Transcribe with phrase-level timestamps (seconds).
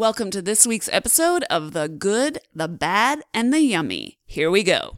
[0.00, 4.18] Welcome to this week's episode of The Good, the Bad, and the Yummy.
[4.24, 4.96] Here we go.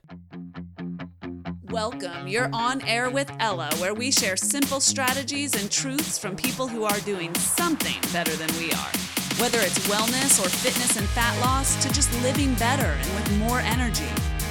[1.64, 2.28] Welcome.
[2.28, 6.84] You're on air with Ella, where we share simple strategies and truths from people who
[6.84, 8.92] are doing something better than we are.
[9.40, 13.58] Whether it's wellness or fitness and fat loss, to just living better and with more
[13.58, 14.06] energy,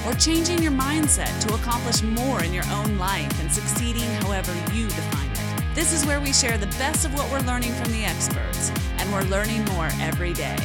[0.06, 4.86] or changing your mindset to accomplish more in your own life and succeeding however you
[4.88, 5.31] define it.
[5.74, 9.10] This is where we share the best of what we're learning from the experts, and
[9.10, 10.58] we're learning more every day.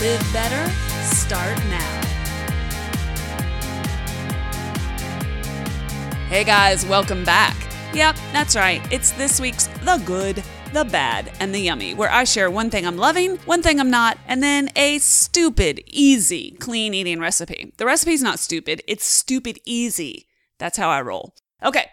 [0.00, 0.70] Live better,
[1.02, 2.00] start now.
[6.28, 7.56] Hey guys, welcome back.
[7.94, 8.82] Yep, that's right.
[8.92, 12.86] It's this week's The Good, the Bad, and the Yummy, where I share one thing
[12.86, 17.72] I'm loving, one thing I'm not, and then a stupid, easy, clean eating recipe.
[17.78, 20.26] The recipe's not stupid, it's stupid easy.
[20.58, 21.34] That's how I roll.
[21.64, 21.86] Okay,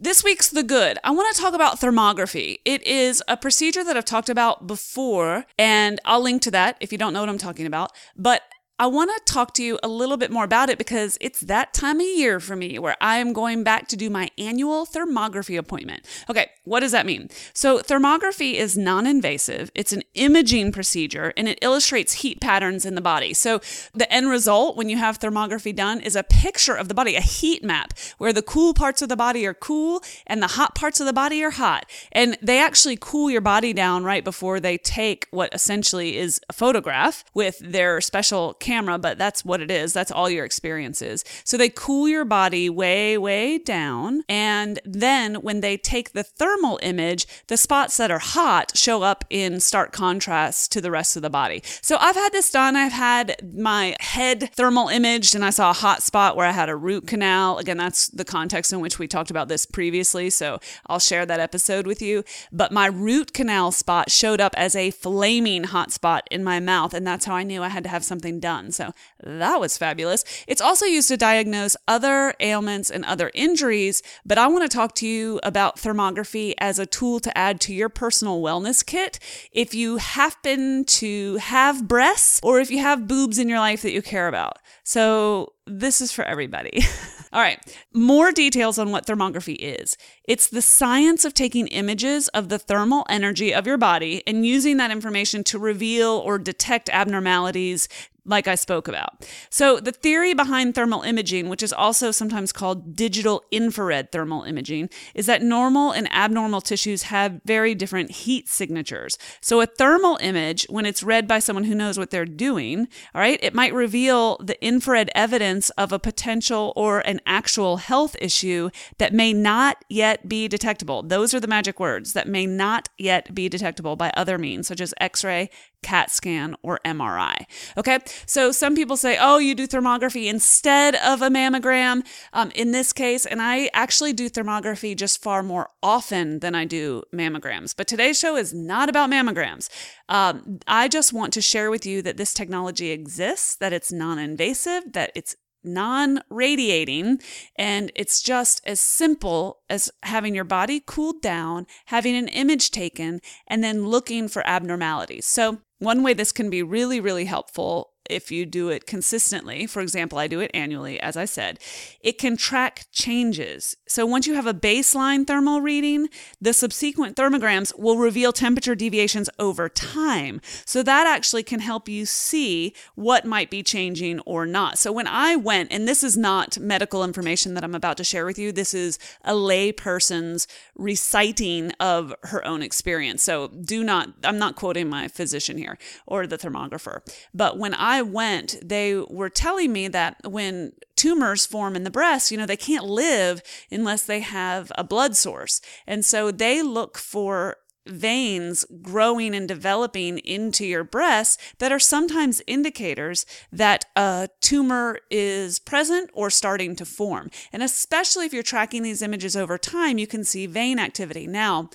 [0.00, 0.98] this week's The Good.
[1.04, 2.60] I want to talk about thermography.
[2.64, 6.90] It is a procedure that I've talked about before, and I'll link to that if
[6.90, 7.92] you don't know what I'm talking about.
[8.16, 8.42] But
[8.80, 11.74] I want to talk to you a little bit more about it because it's that
[11.74, 15.58] time of year for me where I am going back to do my annual thermography
[15.58, 16.06] appointment.
[16.30, 17.28] Okay, what does that mean?
[17.52, 22.94] So, thermography is non invasive, it's an imaging procedure, and it illustrates heat patterns in
[22.94, 23.34] the body.
[23.34, 23.60] So,
[23.92, 27.20] the end result when you have thermography done is a picture of the body, a
[27.20, 31.00] heat map where the cool parts of the body are cool and the hot parts
[31.00, 31.84] of the body are hot.
[32.12, 36.54] And they actually cool your body down right before they take what essentially is a
[36.54, 39.92] photograph with their special camera, but that's what it is.
[39.92, 41.24] That's all your experience is.
[41.44, 44.22] So they cool your body way, way down.
[44.28, 49.24] And then when they take the thermal image, the spots that are hot show up
[49.28, 51.62] in stark contrast to the rest of the body.
[51.82, 52.76] So I've had this done.
[52.76, 56.68] I've had my head thermal imaged and I saw a hot spot where I had
[56.68, 57.58] a root canal.
[57.58, 60.30] Again, that's the context in which we talked about this previously.
[60.30, 62.22] So I'll share that episode with you.
[62.52, 66.94] But my root canal spot showed up as a flaming hot spot in my mouth.
[66.94, 70.24] And that's how I knew I had to have something done So that was fabulous.
[70.46, 74.94] It's also used to diagnose other ailments and other injuries, but I want to talk
[74.96, 79.18] to you about thermography as a tool to add to your personal wellness kit
[79.52, 83.92] if you happen to have breasts or if you have boobs in your life that
[83.92, 84.58] you care about.
[84.84, 86.82] So this is for everybody.
[87.32, 87.60] All right,
[87.94, 89.96] more details on what thermography is.
[90.24, 94.78] It's the science of taking images of the thermal energy of your body and using
[94.78, 97.88] that information to reveal or detect abnormalities
[98.30, 99.28] like I spoke about.
[99.50, 104.88] So, the theory behind thermal imaging, which is also sometimes called digital infrared thermal imaging,
[105.14, 109.18] is that normal and abnormal tissues have very different heat signatures.
[109.40, 113.20] So, a thermal image, when it's read by someone who knows what they're doing, all
[113.20, 118.70] right, it might reveal the infrared evidence of a potential or an actual health issue
[118.98, 121.02] that may not yet be detectable.
[121.02, 124.80] Those are the magic words that may not yet be detectable by other means, such
[124.80, 125.50] as X ray,
[125.82, 127.44] CAT scan, or MRI.
[127.76, 132.72] Okay, so some people say, oh, you do thermography instead of a mammogram um, in
[132.72, 137.74] this case, and I actually do thermography just far more often than I do mammograms.
[137.76, 139.68] But today's show is not about mammograms.
[140.08, 144.18] Um, I just want to share with you that this technology exists, that it's non
[144.18, 147.20] invasive, that it's non radiating,
[147.56, 153.20] and it's just as simple as having your body cooled down, having an image taken,
[153.46, 155.26] and then looking for abnormalities.
[155.26, 159.80] So, one way this can be really, really helpful if you do it consistently, for
[159.80, 161.58] example, I do it annually, as I said,
[162.00, 163.76] it can track changes.
[163.86, 166.08] So once you have a baseline thermal reading,
[166.40, 170.40] the subsequent thermograms will reveal temperature deviations over time.
[170.64, 174.78] So that actually can help you see what might be changing or not.
[174.78, 178.26] So when I went, and this is not medical information that I'm about to share
[178.26, 183.22] with you, this is a lay person's reciting of her own experience.
[183.22, 187.00] So do not, I'm not quoting my physician here or the thermographer.
[187.34, 191.90] But when I I went, they were telling me that when tumors form in the
[191.90, 195.60] breast, you know, they can't live unless they have a blood source.
[195.86, 202.40] And so they look for veins growing and developing into your breast that are sometimes
[202.46, 207.30] indicators that a tumor is present or starting to form.
[207.52, 211.26] And especially if you're tracking these images over time, you can see vein activity.
[211.26, 211.68] Now,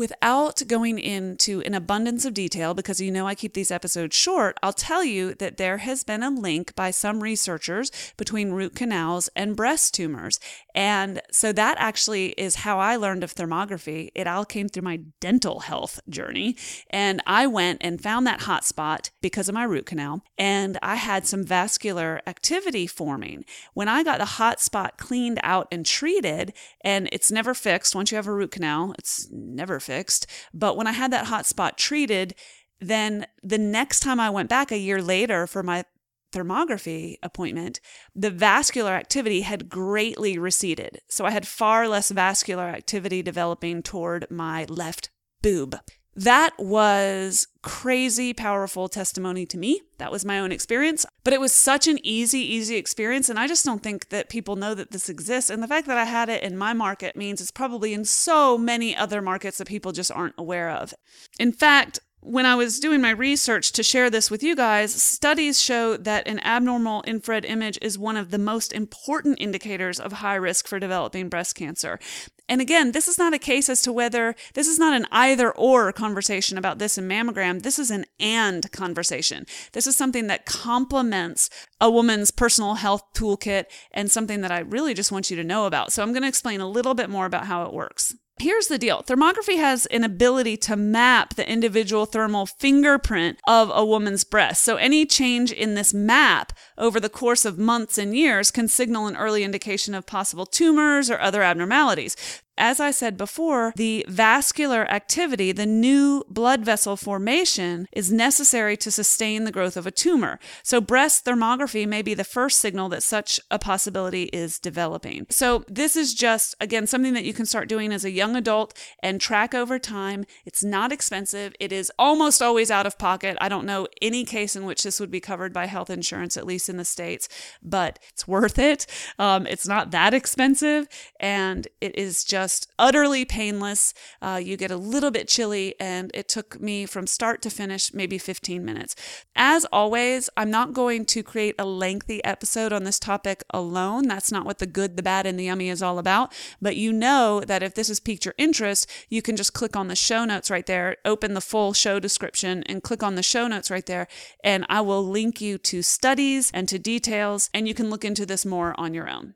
[0.00, 4.56] Without going into an abundance of detail, because you know I keep these episodes short,
[4.62, 9.28] I'll tell you that there has been a link by some researchers between root canals
[9.36, 10.40] and breast tumors.
[10.74, 14.08] And so that actually is how I learned of thermography.
[14.14, 16.56] It all came through my dental health journey.
[16.88, 20.94] And I went and found that hot spot because of my root canal, and I
[20.94, 23.44] had some vascular activity forming.
[23.74, 28.10] When I got the hot spot cleaned out and treated, and it's never fixed once
[28.10, 30.26] you have a root canal, it's never fixed fixed.
[30.54, 32.34] But when I had that hot spot treated,
[32.80, 35.84] then the next time I went back a year later for my
[36.32, 37.80] thermography appointment,
[38.14, 41.00] the vascular activity had greatly receded.
[41.08, 45.10] So I had far less vascular activity developing toward my left
[45.42, 45.76] boob.
[46.16, 49.80] That was crazy powerful testimony to me.
[49.98, 53.28] That was my own experience, but it was such an easy, easy experience.
[53.28, 55.50] And I just don't think that people know that this exists.
[55.50, 58.58] And the fact that I had it in my market means it's probably in so
[58.58, 60.92] many other markets that people just aren't aware of.
[61.38, 65.60] In fact, when I was doing my research to share this with you guys, studies
[65.60, 70.34] show that an abnormal infrared image is one of the most important indicators of high
[70.34, 71.98] risk for developing breast cancer.
[72.46, 75.50] And again, this is not a case as to whether this is not an either
[75.52, 77.62] or conversation about this and mammogram.
[77.62, 79.46] This is an and conversation.
[79.72, 81.48] This is something that complements
[81.80, 85.64] a woman's personal health toolkit and something that I really just want you to know
[85.64, 85.92] about.
[85.92, 88.14] So I'm going to explain a little bit more about how it works.
[88.40, 93.84] Here's the deal thermography has an ability to map the individual thermal fingerprint of a
[93.84, 94.64] woman's breast.
[94.64, 99.06] So, any change in this map over the course of months and years can signal
[99.06, 102.16] an early indication of possible tumors or other abnormalities
[102.58, 108.90] as I said before, the vascular activity, the new blood vessel formation, is necessary to
[108.90, 110.38] sustain the growth of a tumor.
[110.62, 115.26] So, breast thermography may be the first signal that such a possibility is developing.
[115.30, 118.76] So, this is just, again, something that you can start doing as a young adult
[119.02, 120.26] and track over time.
[120.44, 123.38] It's not expensive, it is almost always out of pocket.
[123.40, 126.46] I don't know any case in which this would be covered by health insurance, at
[126.46, 127.28] least in the States,
[127.62, 128.86] but it's worth it.
[129.18, 130.88] Um, it's not that expensive,
[131.18, 133.92] and it is just just utterly painless.
[134.22, 137.92] Uh, you get a little bit chilly, and it took me from start to finish
[137.92, 138.96] maybe 15 minutes.
[139.36, 144.08] As always, I'm not going to create a lengthy episode on this topic alone.
[144.08, 146.32] That's not what the good, the bad, and the yummy is all about.
[146.62, 149.88] But you know that if this has piqued your interest, you can just click on
[149.88, 153.46] the show notes right there, open the full show description, and click on the show
[153.48, 154.08] notes right there.
[154.42, 158.24] And I will link you to studies and to details, and you can look into
[158.24, 159.34] this more on your own.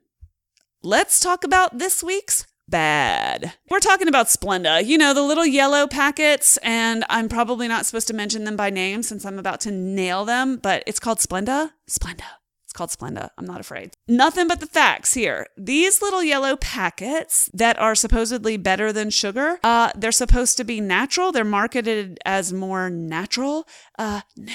[0.81, 3.53] Let's talk about this week's bad.
[3.69, 8.07] We're talking about Splenda, you know, the little yellow packets, and I'm probably not supposed
[8.07, 11.71] to mention them by name since I'm about to nail them, but it's called Splenda.
[11.89, 12.25] Splenda.
[12.65, 13.29] It's called Splenda.
[13.37, 13.93] I'm not afraid.
[14.07, 15.47] Nothing but the facts here.
[15.57, 20.81] These little yellow packets that are supposedly better than sugar, uh, they're supposed to be
[20.81, 21.31] natural.
[21.31, 23.67] They're marketed as more natural.
[23.97, 24.53] Uh, no.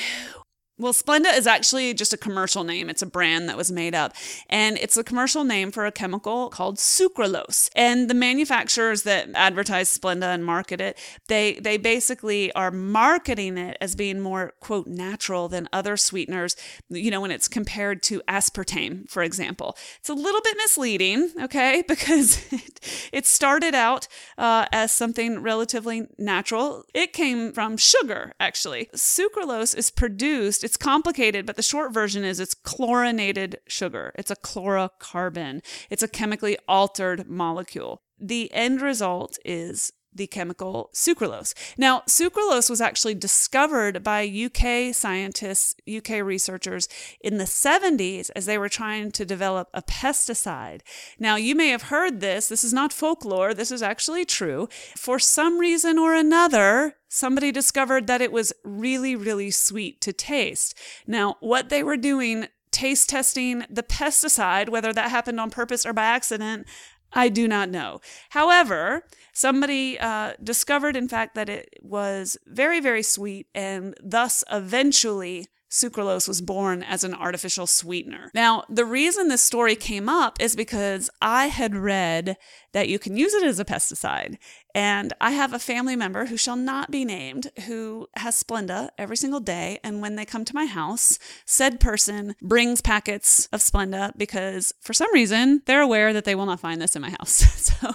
[0.81, 2.89] Well, Splenda is actually just a commercial name.
[2.89, 4.15] It's a brand that was made up,
[4.49, 7.69] and it's a commercial name for a chemical called sucralose.
[7.77, 10.99] And the manufacturers that advertise Splenda and market it,
[11.29, 16.57] they they basically are marketing it as being more quote natural than other sweeteners.
[16.89, 21.85] You know, when it's compared to aspartame, for example, it's a little bit misleading, okay,
[21.89, 26.87] because it, it started out uh, as something relatively natural.
[26.95, 28.89] It came from sugar, actually.
[28.95, 34.13] Sucralose is produced it's complicated, but the short version is it's chlorinated sugar.
[34.15, 35.65] It's a chlorocarbon.
[35.91, 38.03] It's a chemically altered molecule.
[38.21, 41.55] The end result is the chemical sucralose.
[41.79, 46.91] Now, sucralose was actually discovered by UK scientists, UK researchers
[47.23, 50.83] in the 70s as they were trying to develop a pesticide.
[51.19, 52.49] Now, you may have heard this.
[52.49, 54.69] This is not folklore, this is actually true.
[54.95, 60.77] For some reason or another, somebody discovered that it was really, really sweet to taste.
[61.07, 65.95] Now, what they were doing taste testing the pesticide, whether that happened on purpose or
[65.95, 66.67] by accident,
[67.13, 68.01] I do not know.
[68.31, 75.47] However, somebody uh, discovered, in fact, that it was very, very sweet and thus eventually
[75.71, 78.31] sucralose was born as an artificial sweetener.
[78.35, 82.37] Now, the reason this story came up is because I had read
[82.73, 84.37] that you can use it as a pesticide.
[84.75, 89.17] And I have a family member who shall not be named who has Splenda every
[89.17, 89.79] single day.
[89.83, 94.93] And when they come to my house, said person brings packets of Splenda because for
[94.93, 97.35] some reason they're aware that they will not find this in my house.
[97.81, 97.95] so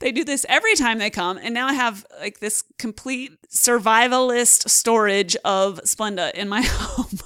[0.00, 1.38] they do this every time they come.
[1.38, 7.18] And now I have like this complete survivalist storage of Splenda in my home.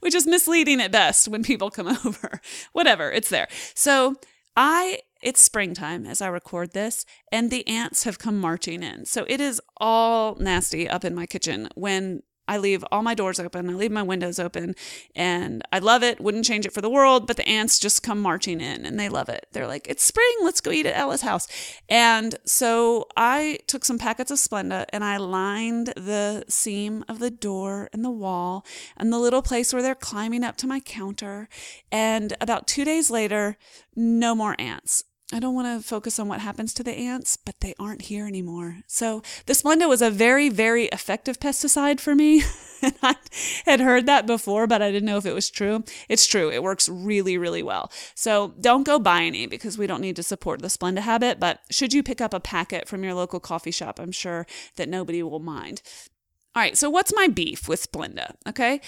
[0.00, 2.40] Which is misleading at best when people come over.
[2.72, 3.48] Whatever, it's there.
[3.74, 4.16] So
[4.56, 9.06] I it's springtime as I record this, and the ants have come marching in.
[9.06, 13.38] So it is all nasty up in my kitchen when I leave all my doors
[13.38, 14.74] open, I leave my windows open,
[15.14, 16.20] and I love it.
[16.20, 19.08] Wouldn't change it for the world, but the ants just come marching in and they
[19.08, 19.46] love it.
[19.52, 21.46] They're like, it's spring, let's go eat at Ella's house.
[21.88, 27.30] And so I took some packets of Splenda and I lined the seam of the
[27.30, 31.48] door and the wall and the little place where they're climbing up to my counter.
[31.92, 33.58] And about two days later,
[33.94, 35.04] no more ants.
[35.32, 38.26] I don't want to focus on what happens to the ants, but they aren't here
[38.26, 38.78] anymore.
[38.88, 42.42] So the Splenda was a very, very effective pesticide for me.
[42.82, 43.16] and I
[43.64, 45.84] had heard that before, but I didn't know if it was true.
[46.08, 46.50] It's true.
[46.50, 47.92] It works really, really well.
[48.16, 51.38] So don't go buy any because we don't need to support the Splenda habit.
[51.38, 54.46] But should you pick up a packet from your local coffee shop, I'm sure
[54.76, 55.80] that nobody will mind.
[56.56, 56.76] All right.
[56.76, 58.34] So what's my beef with Splenda?
[58.48, 58.80] Okay.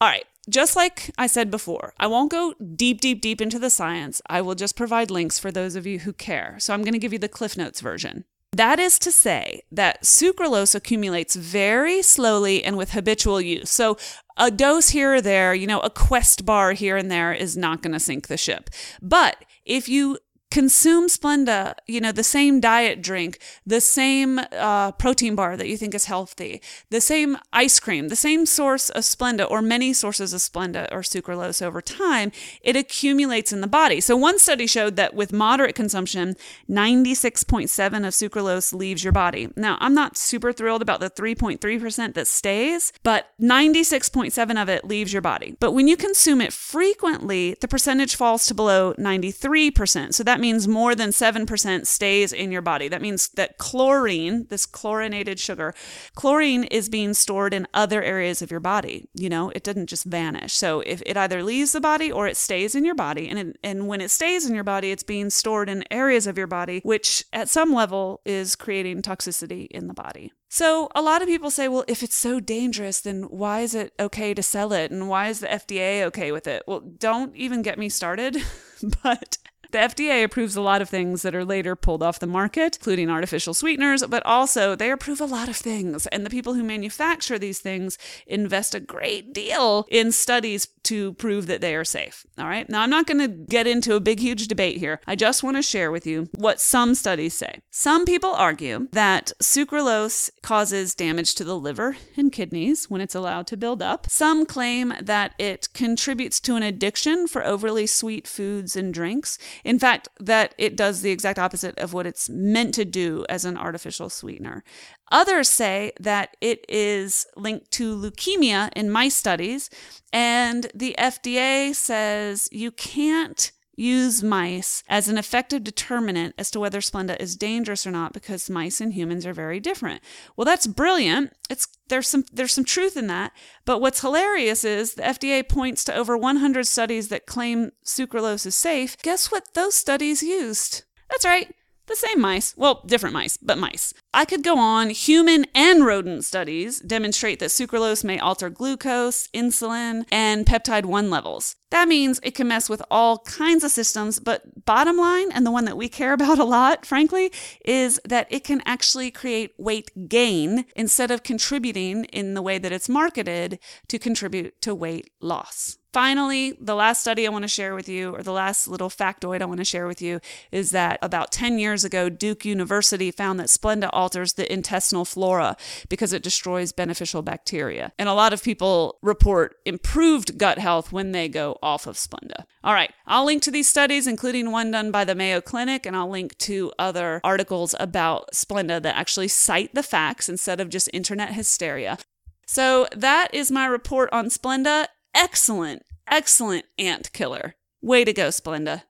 [0.00, 3.70] All right just like I said before, I won't go deep, deep, deep into the
[3.70, 4.20] science.
[4.28, 6.56] I will just provide links for those of you who care.
[6.58, 8.24] So I'm going to give you the Cliff Notes version.
[8.52, 13.70] That is to say that sucralose accumulates very slowly and with habitual use.
[13.70, 13.96] So
[14.36, 17.82] a dose here or there, you know, a quest bar here and there is not
[17.82, 18.70] going to sink the ship.
[19.02, 20.18] But if you
[20.54, 25.76] consume Splenda, you know, the same diet drink, the same uh, protein bar that you
[25.76, 30.32] think is healthy, the same ice cream, the same source of Splenda or many sources
[30.32, 32.30] of Splenda or sucralose over time,
[32.60, 34.00] it accumulates in the body.
[34.00, 36.36] So one study showed that with moderate consumption,
[36.70, 37.64] 96.7
[38.06, 39.48] of sucralose leaves your body.
[39.56, 45.12] Now, I'm not super thrilled about the 3.3% that stays, but 96.7 of it leaves
[45.12, 45.56] your body.
[45.58, 50.14] But when you consume it frequently, the percentage falls to below 93%.
[50.14, 52.86] So that means more than 7% stays in your body.
[52.86, 55.72] That means that chlorine, this chlorinated sugar,
[56.14, 59.08] chlorine is being stored in other areas of your body.
[59.14, 60.52] You know, it doesn't just vanish.
[60.52, 63.56] So if it either leaves the body or it stays in your body, and, it,
[63.64, 66.80] and when it stays in your body, it's being stored in areas of your body,
[66.84, 70.30] which at some level is creating toxicity in the body.
[70.50, 73.92] So, a lot of people say, well, if it's so dangerous, then why is it
[73.98, 74.92] okay to sell it?
[74.92, 76.62] And why is the FDA okay with it?
[76.66, 78.36] Well, don't even get me started.
[79.02, 79.38] but
[79.74, 83.10] the FDA approves a lot of things that are later pulled off the market, including
[83.10, 86.06] artificial sweeteners, but also they approve a lot of things.
[86.06, 91.48] And the people who manufacture these things invest a great deal in studies to prove
[91.48, 92.24] that they are safe.
[92.38, 92.68] All right.
[92.68, 95.00] Now, I'm not going to get into a big, huge debate here.
[95.06, 97.60] I just want to share with you what some studies say.
[97.70, 103.48] Some people argue that sucralose causes damage to the liver and kidneys when it's allowed
[103.48, 104.06] to build up.
[104.08, 109.38] Some claim that it contributes to an addiction for overly sweet foods and drinks.
[109.64, 113.44] In fact, that it does the exact opposite of what it's meant to do as
[113.44, 114.62] an artificial sweetener.
[115.10, 119.70] Others say that it is linked to leukemia in mice studies,
[120.12, 126.80] and the FDA says you can't use mice as an effective determinant as to whether
[126.80, 130.02] Splenda is dangerous or not because mice and humans are very different.
[130.36, 131.32] Well, that's brilliant.
[131.50, 133.32] It's there's some there's some truth in that.
[133.64, 138.56] But what's hilarious is the FDA points to over 100 studies that claim sucralose is
[138.56, 138.96] safe.
[139.02, 140.84] Guess what those studies used?
[141.10, 141.54] That's right
[141.86, 143.92] the same mice, well, different mice, but mice.
[144.12, 144.90] I could go on.
[144.90, 151.56] Human and rodent studies demonstrate that sucralose may alter glucose, insulin, and peptide 1 levels.
[151.74, 155.50] That means it can mess with all kinds of systems, but bottom line, and the
[155.50, 157.32] one that we care about a lot, frankly,
[157.64, 162.70] is that it can actually create weight gain instead of contributing in the way that
[162.70, 165.78] it's marketed to contribute to weight loss.
[165.94, 169.40] Finally, the last study I want to share with you, or the last little factoid
[169.40, 170.18] I want to share with you,
[170.50, 175.56] is that about 10 years ago, Duke University found that Splenda alters the intestinal flora
[175.88, 177.92] because it destroys beneficial bacteria.
[177.96, 182.44] And a lot of people report improved gut health when they go off of Splenda.
[182.62, 185.96] All right, I'll link to these studies, including one done by the Mayo Clinic, and
[185.96, 190.90] I'll link to other articles about Splenda that actually cite the facts instead of just
[190.92, 191.98] internet hysteria.
[192.46, 197.54] So that is my report on Splenda excellent, excellent ant killer.
[197.80, 198.82] Way to go, Splenda.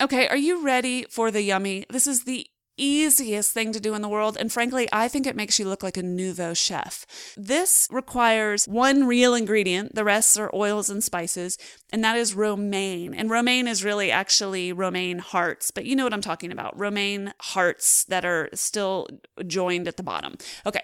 [0.00, 1.86] Okay, are you ready for the yummy?
[1.90, 2.46] This is the
[2.76, 4.36] easiest thing to do in the world.
[4.38, 7.06] And frankly, I think it makes you look like a nouveau chef.
[7.36, 11.58] This requires one real ingredient, the rest are oils and spices,
[11.90, 13.14] and that is romaine.
[13.14, 17.32] And romaine is really actually romaine hearts, but you know what I'm talking about romaine
[17.40, 19.08] hearts that are still
[19.46, 20.36] joined at the bottom.
[20.64, 20.82] Okay.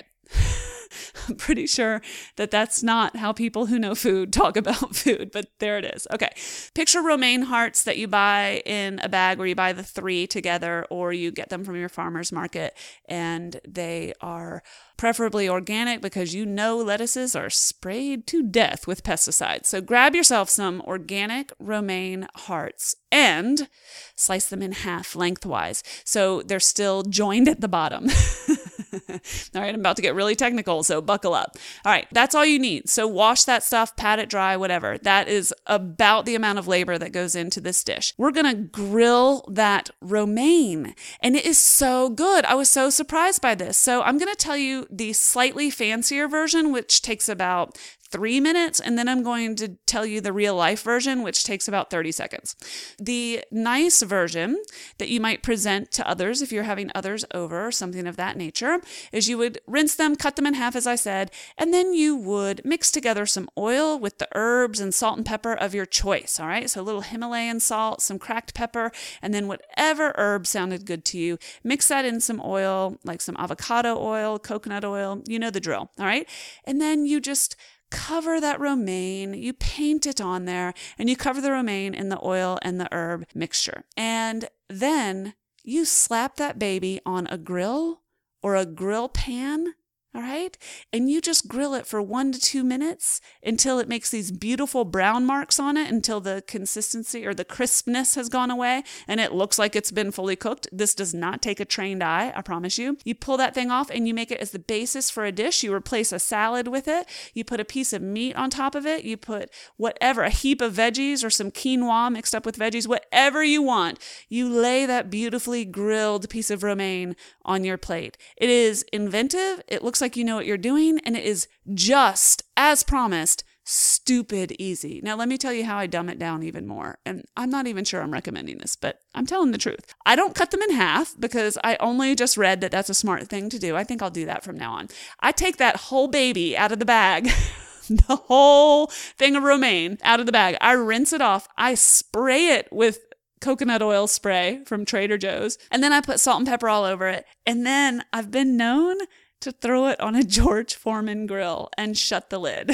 [1.29, 2.03] I'm pretty sure
[2.37, 6.07] that that's not how people who know food talk about food, but there it is.
[6.13, 6.31] Okay.
[6.75, 10.87] Picture romaine hearts that you buy in a bag where you buy the three together
[10.91, 14.63] or you get them from your farmer's market and they are
[14.97, 19.67] preferably organic because you know lettuces are sprayed to death with pesticides.
[19.67, 23.69] So grab yourself some organic romaine hearts and
[24.17, 28.09] slice them in half lengthwise so they're still joined at the bottom.
[29.09, 31.57] all right, I'm about to get really technical, so buckle up.
[31.85, 32.89] All right, that's all you need.
[32.89, 34.99] So wash that stuff, pat it dry, whatever.
[34.99, 38.15] That is about the amount of labor that goes into this dish.
[38.19, 42.45] We're gonna grill that romaine, and it is so good.
[42.45, 43.79] I was so surprised by this.
[43.79, 47.79] So I'm gonna tell you the slightly fancier version, which takes about
[48.13, 51.67] three minutes, and then I'm going to tell you the real life version, which takes
[51.67, 52.55] about 30 seconds.
[52.99, 54.63] The nice version
[54.99, 58.37] that you might present to others if you're having others over or something of that
[58.37, 61.95] nature is you would rinse them, cut them in half, as I said, and then
[61.95, 65.87] you would mix together some oil with the herbs and salt and pepper of your
[65.87, 66.39] choice.
[66.39, 68.93] All right, so a little Himalayan salt, some cracked pepper,
[69.23, 71.39] and then whatever herb sounded good to you.
[71.65, 75.91] Mix that in some oil, like some avocado oil, coconut oil, you know the drill.
[75.99, 76.29] All right,
[76.65, 77.57] and then you just
[77.93, 82.19] cover that romaine, you paint it on there, and you cover the romaine in the
[82.25, 83.85] oil and the herb mixture.
[83.97, 88.01] And then you slap that baby on a grill
[88.43, 89.75] or a grill pan
[90.15, 90.59] all right.
[90.93, 94.85] And you just grill it for one to two minutes until it makes these beautiful
[94.85, 99.33] brown marks on it, until the consistency or the crispness has gone away and it
[99.33, 100.69] looks like it's been fully cooked.
[100.71, 102.99] This does not take a trained eye, I promise you.
[103.05, 105.63] You pull that thing off and you make it as the basis for a dish.
[105.63, 107.07] You replace a salad with it.
[107.33, 109.05] You put a piece of meat on top of it.
[109.05, 113.43] You put whatever, a heap of veggies or some quinoa mixed up with veggies, whatever
[113.43, 113.99] you want.
[114.29, 117.17] You lay that beautifully grilled piece of romaine
[117.47, 118.19] on your plate.
[118.37, 119.63] It is inventive.
[119.69, 124.55] It looks like you know what you're doing, and it is just as promised stupid
[124.59, 125.01] easy.
[125.03, 126.99] Now, let me tell you how I dumb it down even more.
[127.07, 129.95] And I'm not even sure I'm recommending this, but I'm telling the truth.
[130.05, 133.29] I don't cut them in half because I only just read that that's a smart
[133.29, 133.77] thing to do.
[133.77, 134.89] I think I'll do that from now on.
[135.21, 137.31] I take that whole baby out of the bag.
[137.89, 140.57] the whole thing of romaine out of the bag.
[140.61, 141.49] I rinse it off.
[141.57, 143.01] I spray it with
[143.41, 145.59] coconut oil spray from Trader Joe's.
[145.71, 147.27] And then I put salt and pepper all over it.
[147.45, 148.99] And then I've been known
[149.43, 152.73] to throw it on a George Foreman grill and shut the lid.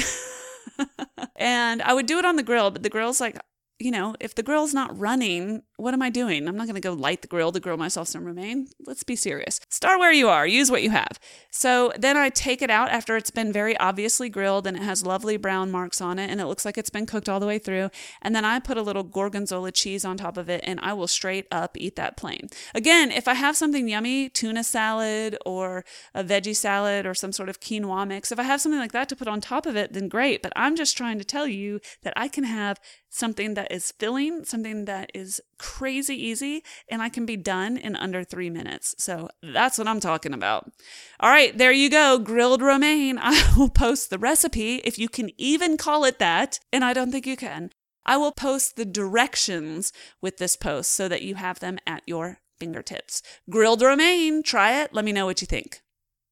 [1.35, 3.37] and I would do it on the grill, but the grill's like
[3.79, 6.47] you know, if the grill's not running, what am I doing?
[6.47, 8.67] I'm not going to go light the grill to grill myself some romaine.
[8.85, 9.61] Let's be serious.
[9.69, 11.19] Start where you are, use what you have.
[11.51, 15.05] So then I take it out after it's been very obviously grilled and it has
[15.05, 17.59] lovely brown marks on it and it looks like it's been cooked all the way
[17.59, 17.89] through.
[18.21, 21.07] And then I put a little gorgonzola cheese on top of it and I will
[21.07, 22.49] straight up eat that plain.
[22.75, 27.47] Again, if I have something yummy, tuna salad or a veggie salad or some sort
[27.47, 29.93] of quinoa mix, if I have something like that to put on top of it,
[29.93, 30.43] then great.
[30.43, 34.45] But I'm just trying to tell you that I can have something that is filling,
[34.45, 35.41] something that is
[35.77, 38.95] crazy easy, and I can be done in under three minutes.
[38.97, 40.71] So that's what I'm talking about.
[41.19, 42.17] All right, there you go.
[42.17, 43.19] Grilled romaine.
[43.21, 47.11] I will post the recipe if you can even call it that, and I don't
[47.11, 47.69] think you can.
[48.03, 52.39] I will post the directions with this post so that you have them at your
[52.59, 53.21] fingertips.
[53.47, 54.91] Grilled romaine, try it.
[54.91, 55.81] Let me know what you think.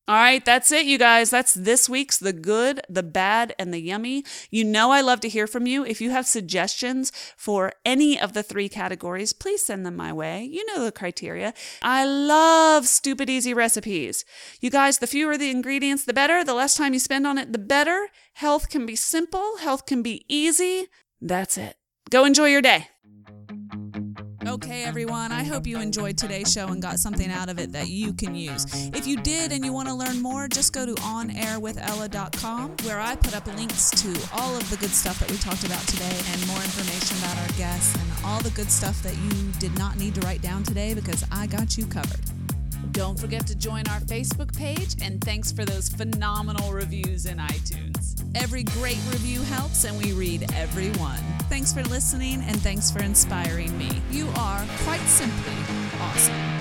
[0.09, 1.29] All right, that's it, you guys.
[1.31, 4.23] That's this week's The Good, The Bad, and The Yummy.
[4.49, 5.83] You know, I love to hear from you.
[5.83, 10.45] If you have suggestions for any of the three categories, please send them my way.
[10.45, 11.53] You know the criteria.
[11.81, 14.23] I love stupid easy recipes.
[14.61, 16.41] You guys, the fewer the ingredients, the better.
[16.41, 18.07] The less time you spend on it, the better.
[18.35, 20.87] Health can be simple, health can be easy.
[21.19, 21.75] That's it.
[22.09, 22.87] Go enjoy your day.
[24.47, 27.89] Okay, everyone, I hope you enjoyed today's show and got something out of it that
[27.89, 28.65] you can use.
[28.93, 33.17] If you did and you want to learn more, just go to onairwithella.com where I
[33.17, 36.47] put up links to all of the good stuff that we talked about today and
[36.47, 40.15] more information about our guests and all the good stuff that you did not need
[40.15, 42.21] to write down today because I got you covered.
[42.93, 47.86] Don't forget to join our Facebook page, and thanks for those phenomenal reviews in iTunes.
[48.35, 51.19] Every great review helps, and we read every one.
[51.49, 54.01] Thanks for listening, and thanks for inspiring me.
[54.11, 55.53] You are quite simply
[55.99, 56.56] awesome.